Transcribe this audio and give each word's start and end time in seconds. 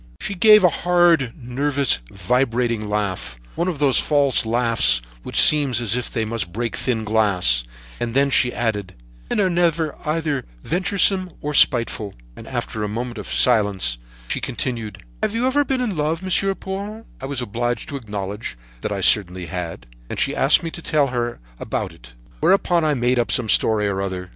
"She 0.19 0.33
gave 0.33 0.63
a 0.63 0.69
hard, 0.81 1.31
nervous, 1.37 1.99
vibrating 2.09 2.89
laugh; 2.89 3.39
one 3.53 3.67
of 3.67 3.77
those 3.77 3.99
false 3.99 4.47
laughs 4.47 4.99
which 5.21 5.39
seem 5.39 5.69
as 5.69 5.95
if 5.95 6.09
they 6.09 6.25
must 6.25 6.51
break 6.51 6.75
thin 6.75 7.03
glass, 7.03 7.63
and 7.99 8.15
then 8.15 8.31
she 8.31 8.51
added: 8.51 8.95
'Men 9.29 9.39
are 9.39 9.47
never 9.51 9.95
either 10.03 10.43
venturesome 10.63 11.29
or 11.39 11.53
spiteful.' 11.53 12.15
And, 12.35 12.47
after 12.47 12.83
a 12.83 12.87
moment's 12.87 13.31
silence, 13.31 13.99
she 14.27 14.41
continued: 14.41 15.03
'Have 15.21 15.35
you 15.35 15.45
ever 15.45 15.63
been 15.63 15.81
in 15.81 15.95
love, 15.95 16.23
Monsieur 16.23 16.55
Paul?' 16.55 17.05
I 17.21 17.27
was 17.27 17.39
obliged 17.39 17.87
to 17.89 17.95
acknowledge 17.95 18.57
that 18.81 18.91
I 18.91 19.01
certainly 19.01 19.45
had, 19.45 19.85
and 20.09 20.19
she 20.19 20.35
asked 20.35 20.63
me 20.63 20.71
to 20.71 20.81
tell 20.81 21.09
her 21.09 21.33
all 21.33 21.37
about 21.59 21.93
it. 21.93 22.13
Whereupon 22.39 22.83
I 22.83 22.95
made 22.95 23.19
up 23.19 23.31
some 23.31 23.47
story 23.49 23.87
or 23.87 24.01
other. 24.01 24.29